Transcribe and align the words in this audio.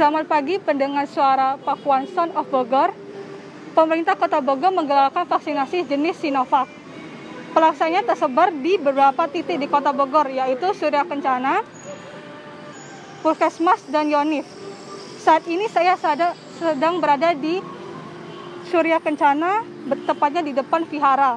Selamat 0.00 0.32
pagi 0.32 0.56
pendengar 0.56 1.04
suara 1.04 1.60
Pakuan 1.60 2.08
Son 2.08 2.32
of 2.32 2.48
Bogor. 2.48 2.88
Pemerintah 3.76 4.16
Kota 4.16 4.40
Bogor 4.40 4.72
menggelarkan 4.72 5.28
vaksinasi 5.28 5.84
jenis 5.84 6.16
Sinovac. 6.16 6.72
Pelaksanaannya 7.52 8.08
tersebar 8.08 8.48
di 8.48 8.80
beberapa 8.80 9.28
titik 9.28 9.60
di 9.60 9.68
Kota 9.68 9.92
Bogor, 9.92 10.32
yaitu 10.32 10.72
Surya 10.72 11.04
Kencana, 11.04 11.60
Puskesmas, 13.20 13.84
dan 13.92 14.08
Yonif. 14.08 14.48
Saat 15.20 15.44
ini 15.44 15.68
saya 15.68 16.00
sedang 16.56 16.96
berada 16.96 17.36
di 17.36 17.60
Surya 18.72 19.04
Kencana, 19.04 19.68
tepatnya 20.08 20.40
di 20.40 20.56
depan 20.56 20.88
Vihara. 20.88 21.36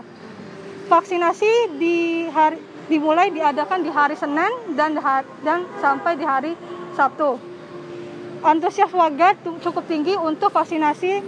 Vaksinasi 0.87 1.75
di 1.75 2.31
hari, 2.31 2.63
dimulai 2.87 3.27
diadakan 3.27 3.83
di 3.83 3.91
hari 3.91 4.15
Senin 4.15 4.79
dan 4.79 4.95
dan 5.43 5.67
sampai 5.83 6.15
di 6.15 6.23
hari 6.23 6.55
Sabtu. 6.95 7.51
Antusias 8.43 8.91
warga 8.91 9.31
cukup 9.39 9.87
tinggi 9.87 10.19
untuk 10.19 10.51
vaksinasi 10.51 11.23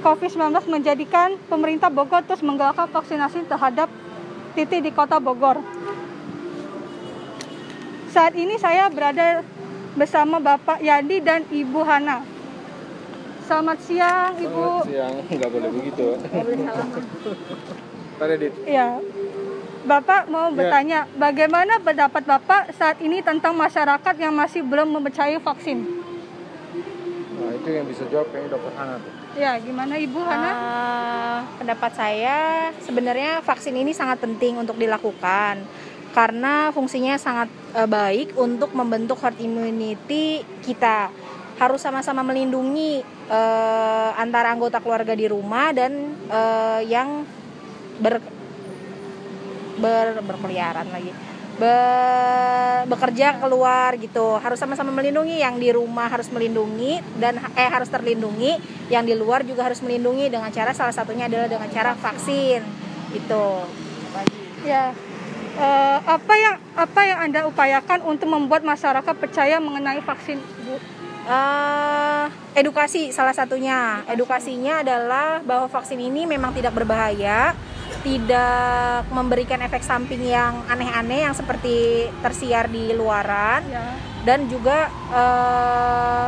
COVID-19 0.00 0.56
menjadikan 0.72 1.36
pemerintah 1.52 1.92
Bogor 1.92 2.24
terus 2.24 2.40
menggalakkan 2.40 2.88
vaksinasi 2.88 3.44
terhadap 3.44 3.92
titik 4.56 4.80
di 4.80 4.88
kota 4.88 5.20
Bogor. 5.20 5.60
Saat 8.08 8.40
ini 8.40 8.56
saya 8.56 8.88
berada 8.88 9.44
bersama 10.00 10.40
Bapak 10.40 10.80
Yadi 10.80 11.20
dan 11.20 11.44
Ibu 11.44 11.84
Hana. 11.84 12.24
Selamat 13.44 13.76
siang, 13.84 14.32
Ibu. 14.40 14.48
Selamat 14.48 14.88
siang, 14.88 15.14
nggak 15.28 15.50
boleh 15.52 15.70
begitu. 15.76 16.06
Pak. 18.16 18.26
Ya, 18.64 18.96
Bapak 19.84 20.32
mau 20.32 20.48
Ya. 20.48 20.56
bertanya, 20.56 20.98
bagaimana 21.20 21.76
pendapat 21.84 22.24
Bapak 22.24 22.72
saat 22.72 22.96
ini 23.04 23.20
tentang 23.20 23.52
masyarakat 23.52 24.14
yang 24.16 24.32
masih 24.32 24.64
belum 24.64 24.88
mempercayai 24.88 25.36
vaksin? 25.36 26.05
Nah, 27.26 27.50
itu 27.58 27.68
yang 27.74 27.86
bisa 27.90 28.06
jawab 28.06 28.30
kayaknya 28.30 28.54
dokter 28.54 28.72
Hana 28.78 28.96
tuh. 29.02 29.12
Ya, 29.34 29.58
gimana 29.58 29.98
Ibu 29.98 30.20
Hana? 30.22 30.50
Eh, 30.50 31.38
pendapat 31.58 31.92
saya 31.98 32.38
sebenarnya 32.86 33.42
vaksin 33.42 33.74
ini 33.74 33.90
sangat 33.90 34.22
penting 34.22 34.62
untuk 34.62 34.78
dilakukan 34.78 35.66
karena 36.14 36.70
fungsinya 36.70 37.18
sangat 37.18 37.50
eh, 37.74 37.88
baik 37.90 38.38
untuk 38.38 38.70
membentuk 38.72 39.18
herd 39.18 39.42
immunity 39.42 40.46
kita. 40.62 41.10
Harus 41.58 41.82
sama-sama 41.82 42.22
melindungi 42.22 43.02
eh, 43.26 44.10
antara 44.14 44.54
anggota 44.54 44.78
keluarga 44.78 45.18
di 45.18 45.26
rumah 45.26 45.74
dan 45.74 46.14
eh, 46.30 46.80
yang 46.86 47.26
ber, 47.98 48.22
ber 49.82 50.22
berkeliaran 50.22 50.86
lagi. 50.94 51.25
Be- 51.56 52.84
bekerja 52.86 53.40
keluar 53.40 53.96
gitu. 53.96 54.38
Harus 54.38 54.60
sama-sama 54.60 54.92
melindungi 54.92 55.40
yang 55.40 55.56
di 55.56 55.72
rumah 55.72 56.06
harus 56.06 56.28
melindungi 56.30 57.00
dan 57.18 57.40
eh 57.56 57.70
harus 57.70 57.88
terlindungi. 57.88 58.60
Yang 58.92 59.04
di 59.10 59.14
luar 59.18 59.40
juga 59.42 59.66
harus 59.66 59.82
melindungi 59.82 60.30
dengan 60.30 60.52
cara 60.52 60.70
salah 60.76 60.94
satunya 60.94 61.26
adalah 61.26 61.48
dengan 61.50 61.68
cara 61.72 61.92
vaksin 61.96 62.86
itu 63.14 63.46
Ya, 64.66 64.90
eh, 65.54 65.98
apa 66.02 66.34
yang 66.34 66.56
apa 66.74 67.00
yang 67.06 67.18
anda 67.22 67.40
upayakan 67.46 68.02
untuk 68.02 68.26
membuat 68.26 68.66
masyarakat 68.66 69.14
percaya 69.14 69.62
mengenai 69.62 70.02
vaksin, 70.02 70.42
Bu? 70.66 70.74
Eh, 71.26 72.24
edukasi 72.58 73.14
salah 73.14 73.34
satunya. 73.34 74.02
Edukasinya 74.10 74.82
adalah 74.82 75.38
bahwa 75.46 75.70
vaksin 75.70 76.02
ini 76.02 76.26
memang 76.26 76.50
tidak 76.50 76.74
berbahaya 76.74 77.54
tidak 78.06 79.02
memberikan 79.10 79.58
efek 79.66 79.82
samping 79.82 80.22
yang 80.22 80.62
aneh-aneh 80.70 81.26
yang 81.26 81.34
seperti 81.34 82.06
tersiar 82.22 82.70
di 82.70 82.94
luaran 82.94 83.66
Ya, 83.66 83.98
dan 84.22 84.46
juga 84.46 84.86
eh, 85.10 86.26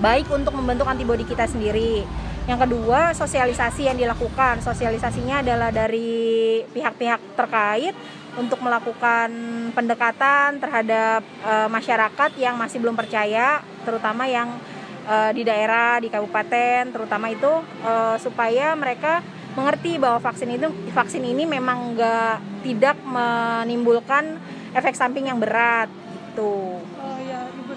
baik 0.00 0.32
untuk 0.32 0.56
membentuk 0.56 0.88
antibodi 0.88 1.28
kita 1.28 1.44
sendiri. 1.44 2.04
Yang 2.48 2.66
kedua, 2.66 3.14
sosialisasi 3.14 3.86
yang 3.86 3.96
dilakukan. 4.00 4.64
Sosialisasinya 4.64 5.46
adalah 5.46 5.70
dari 5.70 6.58
pihak-pihak 6.74 7.38
terkait 7.38 7.94
untuk 8.34 8.58
melakukan 8.64 9.28
pendekatan 9.76 10.56
terhadap 10.56 11.20
eh, 11.24 11.68
masyarakat 11.68 12.30
yang 12.40 12.56
masih 12.56 12.80
belum 12.80 12.96
percaya, 12.96 13.60
terutama 13.84 14.24
yang 14.24 14.56
eh, 15.04 15.30
di 15.36 15.44
daerah, 15.44 16.00
di 16.00 16.08
kabupaten, 16.08 16.92
terutama 16.92 17.28
itu 17.28 17.52
eh, 17.84 18.16
supaya 18.20 18.72
mereka 18.72 19.20
mengerti 19.52 20.00
bahwa 20.00 20.18
vaksin 20.18 20.48
itu 20.56 20.68
vaksin 20.96 21.22
ini 21.24 21.44
memang 21.44 21.92
nggak 21.92 22.64
tidak 22.64 22.96
menimbulkan 23.04 24.40
efek 24.72 24.96
samping 24.96 25.28
yang 25.28 25.36
berat 25.36 25.92
gitu. 26.32 26.80
oh 26.80 27.18
ya, 27.28 27.44
Ibu. 27.52 27.72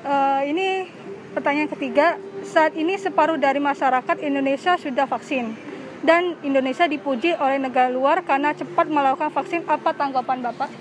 Eh, 0.00 0.40
ini 0.48 0.88
pertanyaan 1.36 1.68
ketiga. 1.68 2.16
Saat 2.40 2.72
ini 2.72 2.96
separuh 2.96 3.36
dari 3.36 3.60
masyarakat 3.60 4.16
Indonesia 4.24 4.80
sudah 4.80 5.04
vaksin 5.04 5.52
dan 6.00 6.40
Indonesia 6.40 6.88
dipuji 6.88 7.36
oleh 7.36 7.60
negara 7.60 7.92
luar 7.92 8.24
karena 8.24 8.56
cepat 8.56 8.88
melakukan 8.88 9.28
vaksin. 9.28 9.60
Apa 9.68 9.92
tanggapan 9.92 10.40
Bapak? 10.40 10.72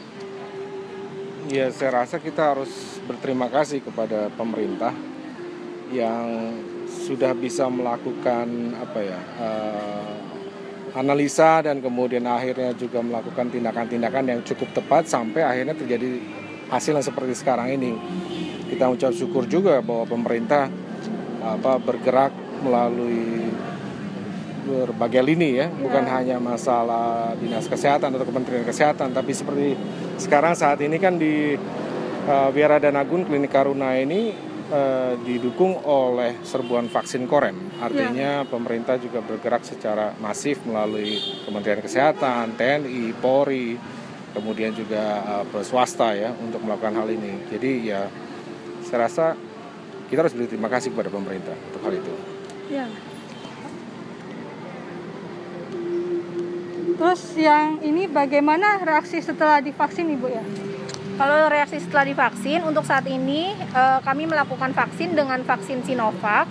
Ya, 1.51 1.67
saya 1.73 2.05
rasa 2.05 2.21
kita 2.21 2.55
harus 2.55 3.01
berterima 3.09 3.49
kasih 3.51 3.83
kepada 3.83 4.29
pemerintah 4.37 4.93
yang 5.89 6.53
sudah 6.89 7.37
bisa 7.37 7.69
melakukan 7.69 8.73
apa 8.81 8.99
ya 9.05 9.19
eh, 9.37 10.13
analisa 10.97 11.61
dan 11.61 11.81
kemudian 11.85 12.25
akhirnya 12.25 12.73
juga 12.73 12.99
melakukan 13.05 13.53
tindakan-tindakan 13.53 14.25
yang 14.25 14.39
cukup 14.41 14.73
tepat 14.73 15.05
sampai 15.05 15.45
akhirnya 15.45 15.77
terjadi 15.77 16.17
hasil 16.69 16.97
yang 16.97 17.05
seperti 17.05 17.33
sekarang 17.37 17.69
ini. 17.73 17.93
Kita 18.69 18.85
ucap 18.89 19.13
syukur 19.13 19.49
juga 19.49 19.81
bahwa 19.81 20.05
pemerintah 20.05 20.69
apa 21.41 21.81
bergerak 21.81 22.33
melalui 22.61 23.49
berbagai 24.69 25.25
lini 25.25 25.57
ya, 25.57 25.67
bukan 25.73 26.05
hanya 26.05 26.37
masalah 26.37 27.33
dinas 27.41 27.65
kesehatan 27.65 28.13
atau 28.13 28.27
kementerian 28.29 28.61
kesehatan, 28.61 29.17
tapi 29.17 29.33
seperti 29.33 29.73
sekarang 30.21 30.53
saat 30.53 30.77
ini 30.85 31.01
kan 31.01 31.17
di 31.17 31.57
uh, 32.29 32.49
Wiara 32.53 32.77
Danagun 32.77 33.25
Klinik 33.25 33.49
Karuna 33.49 33.97
ini 33.97 34.48
uh, 34.69 35.13
didukung 35.25 35.81
oleh 35.83 36.39
serbuan 36.45 36.87
vaksin 36.87 37.25
korem. 37.25 37.57
Artinya 37.81 38.45
pemerintah 38.45 38.95
juga 39.01 39.19
bergerak 39.25 39.65
secara 39.65 40.13
masif 40.21 40.61
melalui 40.63 41.19
Kementerian 41.45 41.81
Kesehatan, 41.83 42.55
TNI, 42.55 43.13
Polri, 43.17 43.75
kemudian 44.33 44.71
juga 44.73 45.43
uh, 45.43 45.65
swasta 45.65 46.13
ya 46.13 46.31
untuk 46.37 46.61
melakukan 46.63 46.95
hal 46.95 47.07
ini. 47.09 47.49
Jadi 47.49 47.71
ya 47.89 48.07
saya 48.85 49.09
rasa 49.09 49.35
kita 50.09 50.25
harus 50.25 50.33
berterima 50.33 50.69
kasih 50.71 50.93
kepada 50.93 51.09
pemerintah 51.13 51.53
untuk 51.69 51.81
hal 51.85 51.93
itu. 51.93 52.13
Ya. 52.69 52.85
Terus 56.99 57.21
yang 57.39 57.79
ini 57.79 58.11
bagaimana 58.11 58.83
reaksi 58.83 59.23
setelah 59.23 59.63
divaksin 59.63 60.11
Ibu 60.19 60.27
ya? 60.27 60.43
Kalau 61.19 61.51
reaksi 61.51 61.83
setelah 61.83 62.07
divaksin, 62.07 62.63
untuk 62.63 62.87
saat 62.87 63.03
ini 63.03 63.51
eh, 63.51 63.99
kami 64.07 64.23
melakukan 64.23 64.71
vaksin 64.71 65.19
dengan 65.19 65.43
vaksin 65.43 65.83
Sinovac. 65.83 66.47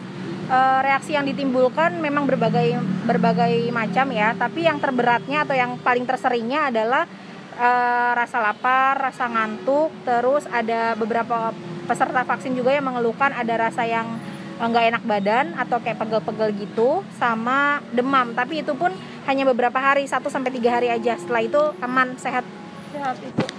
Eh, 0.49 0.81
reaksi 0.84 1.17
yang 1.17 1.25
ditimbulkan 1.25 1.97
memang 1.97 2.29
berbagai 2.29 2.77
berbagai 3.09 3.73
macam 3.73 4.12
ya, 4.12 4.37
tapi 4.37 4.69
yang 4.69 4.77
terberatnya 4.77 5.49
atau 5.49 5.56
yang 5.56 5.81
paling 5.81 6.05
terseringnya 6.05 6.69
adalah 6.69 7.09
eh, 7.56 8.12
rasa 8.12 8.44
lapar, 8.44 9.09
rasa 9.09 9.25
ngantuk, 9.32 9.88
terus 10.05 10.44
ada 10.53 10.93
beberapa 11.00 11.56
peserta 11.88 12.20
vaksin 12.29 12.53
juga 12.53 12.76
yang 12.76 12.93
mengeluhkan 12.93 13.32
ada 13.32 13.73
rasa 13.73 13.88
yang 13.88 14.20
nggak 14.61 14.85
enak 14.91 15.03
badan 15.09 15.47
atau 15.56 15.81
kayak 15.81 15.97
pegel-pegel 15.97 16.53
gitu, 16.61 17.00
sama 17.17 17.81
demam. 17.97 18.37
Tapi 18.37 18.61
itu 18.61 18.76
pun 18.76 18.93
hanya 19.25 19.49
beberapa 19.49 19.81
hari, 19.81 20.05
1 20.05 20.29
sampai 20.29 20.53
tiga 20.53 20.76
hari 20.76 20.93
aja. 20.93 21.17
Setelah 21.17 21.41
itu 21.41 21.62
aman, 21.81 22.20
sehat. 22.20 22.44
Sehat 22.93 23.17
Ibu. 23.17 23.57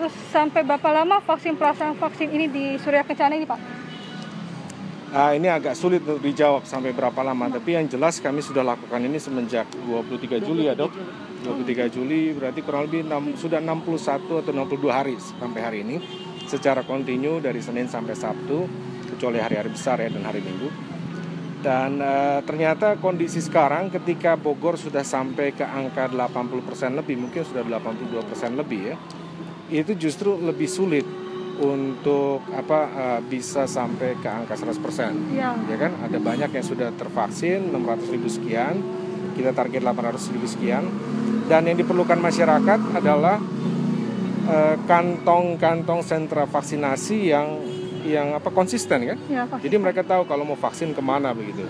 Terus 0.00 0.16
sampai 0.32 0.64
berapa 0.64 0.88
lama 0.96 1.20
vaksin 1.20 1.60
pelaksanaan 1.60 1.92
vaksin 2.00 2.32
ini 2.32 2.48
di 2.48 2.64
Surya 2.80 3.04
Kencana 3.04 3.36
ini 3.36 3.44
Pak? 3.44 3.60
Nah, 5.12 5.36
ini 5.36 5.44
agak 5.44 5.76
sulit 5.76 6.00
untuk 6.08 6.24
dijawab 6.24 6.64
sampai 6.64 6.96
berapa 6.96 7.20
lama, 7.20 7.52
tapi 7.52 7.76
yang 7.76 7.84
jelas 7.84 8.16
kami 8.16 8.40
sudah 8.40 8.64
lakukan 8.64 8.96
ini 8.96 9.20
semenjak 9.20 9.68
23 9.84 10.40
Juli 10.40 10.72
ya 10.72 10.72
dok. 10.72 10.88
23 11.44 11.92
Juli 11.92 12.32
berarti 12.32 12.64
kurang 12.64 12.88
lebih 12.88 13.12
6, 13.12 13.44
sudah 13.44 13.60
61 13.60 14.40
atau 14.40 14.52
62 14.56 14.88
hari 14.88 15.20
sampai 15.20 15.60
hari 15.60 15.78
ini 15.84 16.00
secara 16.48 16.80
kontinu 16.80 17.36
dari 17.44 17.60
Senin 17.60 17.84
sampai 17.84 18.16
Sabtu 18.16 18.64
kecuali 19.04 19.36
hari-hari 19.36 19.68
besar 19.68 20.00
ya 20.00 20.08
dan 20.08 20.24
hari 20.24 20.40
Minggu. 20.40 20.72
Dan 21.60 22.00
eh, 22.00 22.40
ternyata 22.48 22.96
kondisi 22.96 23.44
sekarang 23.44 23.92
ketika 23.92 24.40
Bogor 24.40 24.80
sudah 24.80 25.04
sampai 25.04 25.52
ke 25.52 25.68
angka 25.68 26.08
80% 26.08 26.96
lebih, 26.96 27.20
mungkin 27.20 27.44
sudah 27.44 27.68
82% 27.68 28.56
lebih 28.56 28.96
ya. 28.96 28.96
Itu 29.70 29.94
justru 29.94 30.34
lebih 30.36 30.66
sulit 30.66 31.06
untuk 31.60 32.40
apa 32.56 32.80
eh, 32.88 33.20
bisa 33.24 33.68
sampai 33.68 34.16
ke 34.18 34.28
angka 34.28 34.56
100%. 34.56 35.36
Ya. 35.36 35.52
Ya 35.54 35.76
kan? 35.76 35.92
Ada 36.00 36.18
banyak 36.18 36.50
yang 36.50 36.66
sudah 36.66 36.88
tervaksin 36.96 37.70
600 37.70 38.14
ribu 38.16 38.28
sekian, 38.32 38.80
kita 39.36 39.52
target 39.52 39.84
800 39.84 40.34
ribu 40.34 40.46
sekian. 40.48 40.88
Dan 41.46 41.66
yang 41.66 41.76
diperlukan 41.76 42.16
masyarakat 42.16 42.80
adalah 42.96 43.36
eh, 44.48 44.76
kantong-kantong 44.88 46.00
sentra 46.00 46.48
vaksinasi 46.48 47.30
yang 47.30 47.48
yang 48.00 48.32
apa 48.32 48.48
konsisten 48.48 49.04
kan. 49.04 49.18
Ya. 49.28 49.44
Jadi 49.60 49.76
mereka 49.76 50.00
tahu 50.00 50.24
kalau 50.24 50.48
mau 50.48 50.56
vaksin 50.56 50.96
ke 50.96 51.02
mana 51.04 51.36
begitu. 51.36 51.68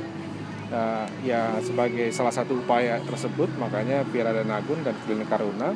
Nah, 0.70 1.02
ya 1.26 1.58
sebagai 1.66 2.14
salah 2.14 2.30
satu 2.30 2.62
upaya 2.62 3.02
tersebut 3.02 3.50
makanya 3.58 4.06
Vira 4.06 4.30
dan 4.30 4.46
Agun 4.54 4.86
dan 4.86 4.94
Klinik 5.02 5.26
Karuna 5.26 5.74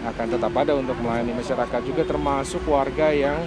akan 0.00 0.26
tetap 0.30 0.52
ada 0.54 0.72
untuk 0.74 0.94
melayani 0.98 1.34
masyarakat 1.34 1.80
juga 1.82 2.02
termasuk 2.02 2.62
warga 2.64 3.10
yang 3.10 3.42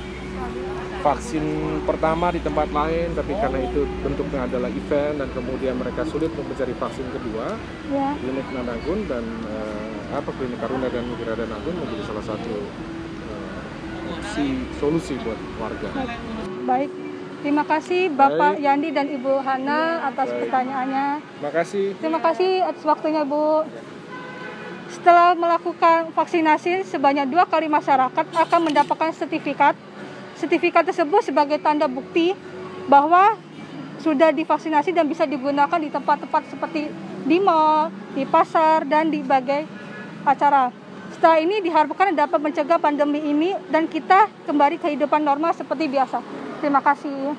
vaksin 1.02 1.42
pertama 1.82 2.30
di 2.30 2.38
tempat 2.38 2.70
lain 2.70 3.18
tapi 3.18 3.34
karena 3.34 3.58
itu 3.64 3.90
bentuknya 4.06 4.46
adalah 4.46 4.70
event 4.70 5.18
dan 5.18 5.30
kemudian 5.34 5.74
mereka 5.74 6.06
sulit 6.06 6.30
untuk 6.30 6.46
mencari 6.46 6.78
vaksin 6.78 7.08
kedua 7.10 7.58
Ya. 7.90 8.14
klinik 8.16 8.48
Nanagun 8.54 9.10
dan 9.10 9.24
eh, 9.44 10.14
apa 10.14 10.30
klinik 10.30 10.62
Karuna 10.62 10.88
dan 10.88 11.04
Vira 11.16 11.34
dan 11.34 11.50
Agun 11.50 11.74
menjadi 11.74 12.04
salah 12.06 12.26
satu 12.28 12.54
eh, 13.26 14.14
opsi 14.14 14.46
solusi 14.78 15.18
buat 15.20 15.40
warga. 15.58 15.90
Baik. 16.64 16.92
Terima 17.42 17.66
kasih 17.66 18.14
Bapak 18.14 18.62
Baik. 18.62 18.62
Yandi 18.62 18.90
dan 18.94 19.10
Ibu 19.10 19.42
Hana 19.42 20.06
atas 20.06 20.30
Baik. 20.30 20.40
pertanyaannya. 20.46 21.08
Makasih. 21.42 21.86
Terima 21.98 22.22
kasih 22.22 22.62
atas 22.62 22.84
waktunya 22.86 23.26
Bu. 23.26 23.66
Setelah 24.92 25.32
melakukan 25.40 26.12
vaksinasi, 26.12 26.84
sebanyak 26.84 27.32
dua 27.32 27.48
kali 27.48 27.72
masyarakat 27.72 28.26
akan 28.28 28.60
mendapatkan 28.68 29.16
sertifikat. 29.16 29.74
Sertifikat 30.36 30.84
tersebut 30.84 31.24
sebagai 31.24 31.56
tanda 31.64 31.88
bukti 31.88 32.36
bahwa 32.92 33.40
sudah 34.04 34.34
divaksinasi 34.36 34.92
dan 34.92 35.08
bisa 35.08 35.24
digunakan 35.24 35.80
di 35.80 35.88
tempat-tempat 35.88 36.44
seperti 36.52 36.90
di 37.24 37.38
mall, 37.40 37.94
di 38.18 38.28
pasar, 38.28 38.84
dan 38.84 39.08
di 39.08 39.24
berbagai 39.24 39.64
acara. 40.28 40.74
Setelah 41.16 41.38
ini 41.40 41.62
diharapkan 41.62 42.12
dapat 42.12 42.40
mencegah 42.42 42.82
pandemi 42.82 43.22
ini 43.22 43.54
dan 43.70 43.86
kita 43.86 44.28
kembali 44.50 44.82
kehidupan 44.82 45.22
normal 45.22 45.54
seperti 45.54 45.88
biasa. 45.88 46.20
Terima 46.60 46.82
kasih. 46.82 47.38